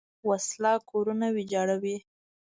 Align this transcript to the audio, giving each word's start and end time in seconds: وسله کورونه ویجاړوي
وسله 0.29 0.73
کورونه 0.89 1.27
ویجاړوي 1.35 1.97